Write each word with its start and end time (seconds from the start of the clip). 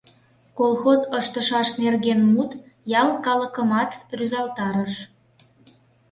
Колхоз 0.57 1.01
ыштышаш 1.19 1.69
нерген 1.81 2.19
мут 2.33 2.51
ял 3.01 3.09
калыкымат 3.25 3.91
рӱзалтарыш. 4.17 4.93